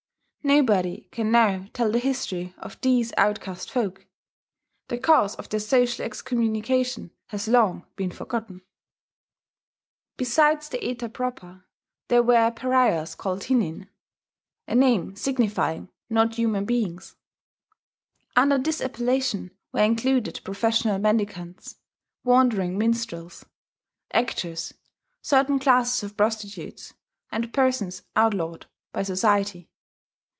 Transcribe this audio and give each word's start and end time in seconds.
Nobody 0.43 1.07
can 1.11 1.29
now 1.29 1.67
tell 1.71 1.91
the 1.91 1.99
history 1.99 2.55
of 2.57 2.81
these 2.81 3.13
outcast 3.15 3.69
folk: 3.69 4.07
the 4.87 4.97
cause 4.97 5.35
of 5.35 5.47
their 5.49 5.59
social 5.59 6.03
excommunication 6.03 7.11
has 7.27 7.47
long 7.47 7.85
been 7.95 8.09
forgotten. 8.09 8.63
Besides 10.17 10.67
the 10.67 10.83
Eta 10.83 11.09
proper, 11.09 11.65
there 12.07 12.23
were 12.23 12.49
pariahs 12.49 13.13
called 13.13 13.43
hinin, 13.43 13.87
a 14.67 14.73
name 14.73 15.15
signifying 15.15 15.89
"not 16.09 16.35
human 16.35 16.65
beings." 16.65 17.15
Under 18.35 18.57
this 18.57 18.81
appellation 18.81 19.51
were 19.71 19.81
included 19.83 20.41
professional 20.43 20.97
mendicants, 20.97 21.77
wandering 22.23 22.79
minstrels, 22.79 23.45
actors, 24.11 24.73
certain 25.21 25.59
classes 25.59 26.01
of 26.01 26.17
prostitutes, 26.17 26.95
and 27.31 27.53
persons 27.53 28.01
outlawed 28.15 28.65
by 28.91 29.03
society. 29.03 29.67